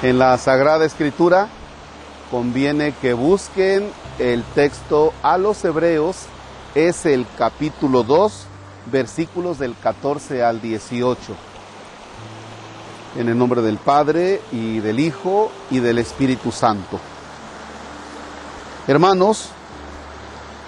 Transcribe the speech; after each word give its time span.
En 0.00 0.16
la 0.16 0.38
Sagrada 0.38 0.84
Escritura 0.84 1.48
conviene 2.30 2.92
que 2.92 3.14
busquen 3.14 3.90
el 4.20 4.44
texto 4.54 5.12
a 5.24 5.38
los 5.38 5.64
Hebreos, 5.64 6.26
es 6.76 7.04
el 7.04 7.26
capítulo 7.36 8.04
2, 8.04 8.44
versículos 8.92 9.58
del 9.58 9.74
14 9.74 10.44
al 10.44 10.60
18. 10.60 11.34
En 13.16 13.28
el 13.28 13.36
nombre 13.36 13.60
del 13.60 13.78
Padre 13.78 14.40
y 14.52 14.78
del 14.78 15.00
Hijo 15.00 15.50
y 15.68 15.80
del 15.80 15.98
Espíritu 15.98 16.52
Santo. 16.52 17.00
Hermanos, 18.86 19.48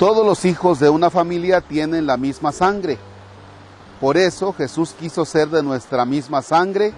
todos 0.00 0.26
los 0.26 0.44
hijos 0.44 0.80
de 0.80 0.90
una 0.90 1.08
familia 1.08 1.60
tienen 1.60 2.04
la 2.04 2.16
misma 2.16 2.50
sangre. 2.50 2.98
Por 4.00 4.16
eso 4.16 4.52
Jesús 4.52 4.92
quiso 4.98 5.24
ser 5.24 5.50
de 5.50 5.62
nuestra 5.62 6.04
misma 6.04 6.42
sangre 6.42 6.92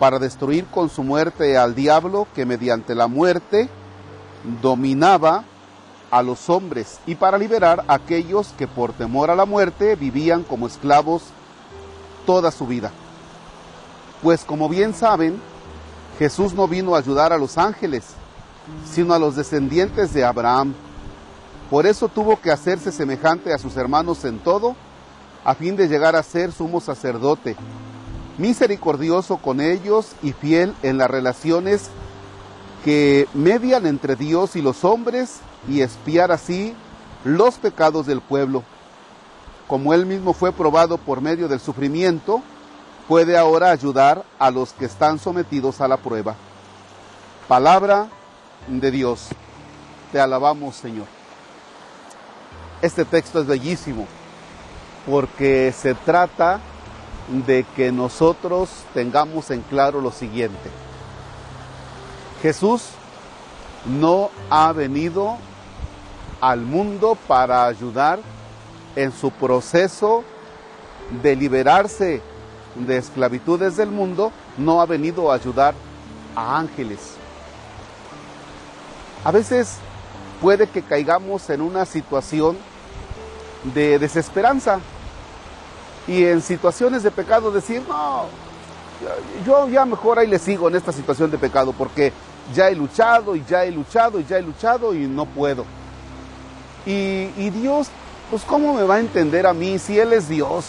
para 0.00 0.18
destruir 0.18 0.64
con 0.64 0.88
su 0.88 1.04
muerte 1.04 1.58
al 1.58 1.74
diablo 1.74 2.26
que 2.34 2.46
mediante 2.46 2.94
la 2.94 3.06
muerte 3.06 3.68
dominaba 4.62 5.44
a 6.10 6.22
los 6.22 6.48
hombres 6.48 6.98
y 7.06 7.16
para 7.16 7.36
liberar 7.36 7.84
a 7.86 7.94
aquellos 7.94 8.48
que 8.56 8.66
por 8.66 8.94
temor 8.94 9.30
a 9.30 9.36
la 9.36 9.44
muerte 9.44 9.96
vivían 9.96 10.42
como 10.42 10.66
esclavos 10.66 11.24
toda 12.24 12.50
su 12.50 12.66
vida. 12.66 12.90
Pues 14.22 14.42
como 14.42 14.70
bien 14.70 14.94
saben, 14.94 15.38
Jesús 16.18 16.54
no 16.54 16.66
vino 16.66 16.94
a 16.94 16.98
ayudar 16.98 17.34
a 17.34 17.38
los 17.38 17.58
ángeles, 17.58 18.14
sino 18.90 19.12
a 19.12 19.18
los 19.18 19.36
descendientes 19.36 20.14
de 20.14 20.24
Abraham. 20.24 20.72
Por 21.68 21.86
eso 21.86 22.08
tuvo 22.08 22.40
que 22.40 22.50
hacerse 22.50 22.90
semejante 22.90 23.52
a 23.52 23.58
sus 23.58 23.76
hermanos 23.76 24.24
en 24.24 24.38
todo, 24.38 24.74
a 25.44 25.54
fin 25.54 25.76
de 25.76 25.88
llegar 25.88 26.16
a 26.16 26.22
ser 26.22 26.52
sumo 26.52 26.80
sacerdote 26.80 27.54
misericordioso 28.38 29.38
con 29.38 29.60
ellos 29.60 30.12
y 30.22 30.32
fiel 30.32 30.74
en 30.82 30.98
las 30.98 31.10
relaciones 31.10 31.90
que 32.84 33.28
median 33.34 33.86
entre 33.86 34.16
Dios 34.16 34.56
y 34.56 34.62
los 34.62 34.84
hombres 34.84 35.40
y 35.68 35.82
espiar 35.82 36.32
así 36.32 36.74
los 37.24 37.56
pecados 37.56 38.06
del 38.06 38.20
pueblo. 38.20 38.62
Como 39.66 39.94
él 39.94 40.06
mismo 40.06 40.32
fue 40.32 40.52
probado 40.52 40.98
por 40.98 41.20
medio 41.20 41.46
del 41.48 41.60
sufrimiento, 41.60 42.42
puede 43.06 43.36
ahora 43.36 43.70
ayudar 43.70 44.24
a 44.38 44.50
los 44.50 44.72
que 44.72 44.86
están 44.86 45.18
sometidos 45.18 45.80
a 45.80 45.88
la 45.88 45.98
prueba. 45.98 46.34
Palabra 47.46 48.08
de 48.66 48.90
Dios. 48.90 49.28
Te 50.12 50.20
alabamos, 50.20 50.76
Señor. 50.76 51.06
Este 52.82 53.04
texto 53.04 53.40
es 53.40 53.46
bellísimo 53.46 54.06
porque 55.06 55.72
se 55.76 55.94
trata 55.94 56.60
de 57.30 57.64
que 57.76 57.92
nosotros 57.92 58.68
tengamos 58.92 59.50
en 59.50 59.62
claro 59.62 60.00
lo 60.00 60.10
siguiente. 60.10 60.70
Jesús 62.42 62.82
no 63.86 64.30
ha 64.50 64.72
venido 64.72 65.36
al 66.40 66.60
mundo 66.60 67.16
para 67.26 67.66
ayudar 67.66 68.18
en 68.96 69.12
su 69.12 69.30
proceso 69.30 70.24
de 71.22 71.36
liberarse 71.36 72.22
de 72.74 72.96
esclavitudes 72.96 73.76
del 73.76 73.90
mundo, 73.90 74.32
no 74.56 74.80
ha 74.80 74.86
venido 74.86 75.30
a 75.30 75.34
ayudar 75.34 75.74
a 76.34 76.58
ángeles. 76.58 77.14
A 79.24 79.30
veces 79.30 79.76
puede 80.40 80.66
que 80.66 80.82
caigamos 80.82 81.50
en 81.50 81.60
una 81.60 81.84
situación 81.84 82.56
de 83.74 83.98
desesperanza 83.98 84.80
y 86.06 86.24
en 86.24 86.42
situaciones 86.42 87.02
de 87.02 87.10
pecado 87.10 87.50
decir, 87.50 87.82
no, 87.88 88.26
yo 89.46 89.68
ya 89.68 89.84
mejor 89.84 90.18
ahí 90.18 90.26
le 90.26 90.38
sigo 90.38 90.68
en 90.68 90.74
esta 90.74 90.92
situación 90.92 91.30
de 91.30 91.38
pecado 91.38 91.72
porque 91.72 92.12
ya 92.54 92.68
he 92.68 92.74
luchado 92.74 93.36
y 93.36 93.44
ya 93.48 93.64
he 93.64 93.70
luchado 93.70 94.20
y 94.20 94.24
ya 94.24 94.38
he 94.38 94.42
luchado 94.42 94.94
y 94.94 95.06
no 95.06 95.26
puedo. 95.26 95.64
Y, 96.86 97.30
y 97.36 97.50
Dios, 97.50 97.88
pues 98.30 98.42
¿cómo 98.42 98.74
me 98.74 98.82
va 98.82 98.96
a 98.96 99.00
entender 99.00 99.46
a 99.46 99.54
mí 99.54 99.78
si 99.78 99.98
Él 99.98 100.12
es 100.12 100.28
Dios? 100.28 100.66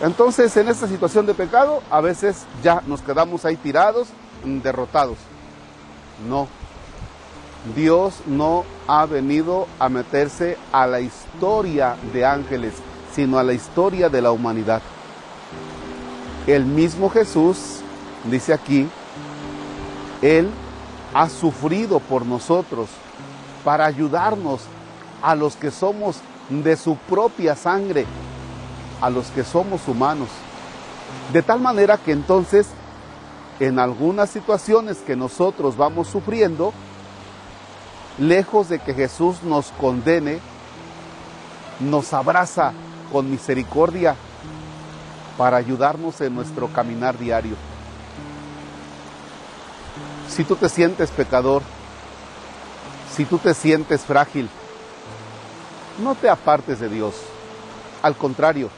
Entonces 0.00 0.56
en 0.56 0.68
esta 0.68 0.88
situación 0.88 1.26
de 1.26 1.34
pecado 1.34 1.82
a 1.90 2.00
veces 2.00 2.44
ya 2.62 2.82
nos 2.86 3.02
quedamos 3.02 3.44
ahí 3.44 3.56
tirados, 3.56 4.08
derrotados. 4.44 5.18
No, 6.28 6.48
Dios 7.76 8.14
no 8.26 8.64
ha 8.86 9.06
venido 9.06 9.66
a 9.78 9.88
meterse 9.88 10.56
a 10.72 10.86
la 10.86 11.00
historia 11.00 11.96
de 12.12 12.24
ángeles 12.24 12.74
sino 13.14 13.38
a 13.38 13.42
la 13.42 13.52
historia 13.52 14.08
de 14.08 14.22
la 14.22 14.32
humanidad. 14.32 14.82
El 16.46 16.64
mismo 16.64 17.08
Jesús, 17.10 17.80
dice 18.24 18.52
aquí, 18.52 18.88
Él 20.20 20.50
ha 21.14 21.28
sufrido 21.28 22.00
por 22.00 22.26
nosotros 22.26 22.88
para 23.64 23.86
ayudarnos 23.86 24.62
a 25.22 25.34
los 25.34 25.56
que 25.56 25.70
somos 25.70 26.16
de 26.48 26.76
su 26.76 26.96
propia 26.96 27.54
sangre, 27.54 28.06
a 29.00 29.08
los 29.08 29.28
que 29.28 29.44
somos 29.44 29.86
humanos. 29.86 30.28
De 31.32 31.42
tal 31.42 31.60
manera 31.60 31.96
que 31.96 32.12
entonces, 32.12 32.66
en 33.60 33.78
algunas 33.78 34.30
situaciones 34.30 34.98
que 34.98 35.14
nosotros 35.14 35.76
vamos 35.76 36.08
sufriendo, 36.08 36.72
lejos 38.18 38.68
de 38.68 38.78
que 38.78 38.94
Jesús 38.94 39.42
nos 39.42 39.66
condene, 39.72 40.40
nos 41.78 42.12
abraza 42.12 42.72
con 43.12 43.30
misericordia 43.30 44.16
para 45.36 45.58
ayudarnos 45.58 46.20
en 46.22 46.34
nuestro 46.34 46.68
caminar 46.68 47.18
diario. 47.18 47.56
Si 50.28 50.44
tú 50.44 50.56
te 50.56 50.70
sientes 50.70 51.10
pecador, 51.10 51.62
si 53.14 53.26
tú 53.26 53.36
te 53.36 53.52
sientes 53.52 54.00
frágil, 54.02 54.48
no 56.02 56.14
te 56.14 56.30
apartes 56.30 56.80
de 56.80 56.88
Dios. 56.88 57.14
Al 58.00 58.16
contrario, 58.16 58.70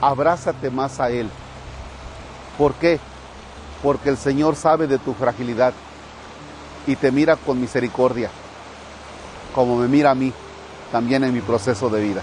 abrázate 0.00 0.70
más 0.70 0.98
a 0.98 1.10
Él. 1.10 1.30
¿Por 2.58 2.74
qué? 2.74 2.98
Porque 3.82 4.08
el 4.08 4.16
Señor 4.16 4.56
sabe 4.56 4.88
de 4.88 4.98
tu 4.98 5.14
fragilidad 5.14 5.72
y 6.88 6.96
te 6.96 7.12
mira 7.12 7.36
con 7.36 7.60
misericordia, 7.60 8.30
como 9.54 9.76
me 9.76 9.86
mira 9.86 10.10
a 10.10 10.16
mí 10.16 10.32
también 10.90 11.22
en 11.22 11.32
mi 11.32 11.40
proceso 11.40 11.88
de 11.88 12.02
vida. 12.02 12.22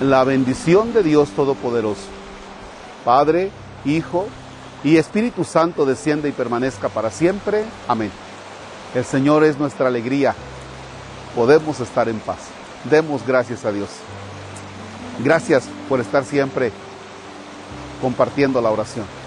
la 0.00 0.22
bendición 0.24 0.92
de 0.92 1.02
Dios 1.02 1.30
Todopoderoso, 1.30 2.06
Padre, 3.04 3.50
Hijo 3.84 4.26
y 4.84 4.96
Espíritu 4.96 5.44
Santo 5.44 5.86
descienda 5.86 6.28
y 6.28 6.32
permanezca 6.32 6.88
para 6.88 7.10
siempre. 7.10 7.64
Amén. 7.88 8.10
El 8.94 9.04
Señor 9.04 9.44
es 9.44 9.58
nuestra 9.58 9.88
alegría. 9.88 10.34
Podemos 11.34 11.80
estar 11.80 12.08
en 12.08 12.20
paz. 12.20 12.38
Demos 12.88 13.26
gracias 13.26 13.64
a 13.64 13.72
Dios. 13.72 13.88
Gracias 15.22 15.68
por 15.88 16.00
estar 16.00 16.24
siempre 16.24 16.72
compartiendo 18.00 18.60
la 18.60 18.70
oración. 18.70 19.17